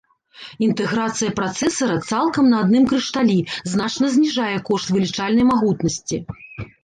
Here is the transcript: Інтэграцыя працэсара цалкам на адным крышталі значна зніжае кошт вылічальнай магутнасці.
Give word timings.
Інтэграцыя 0.67 1.33
працэсара 1.39 1.97
цалкам 2.11 2.45
на 2.53 2.57
адным 2.65 2.87
крышталі 2.93 3.37
значна 3.73 4.05
зніжае 4.15 4.57
кошт 4.69 4.87
вылічальнай 4.95 5.45
магутнасці. 5.53 6.17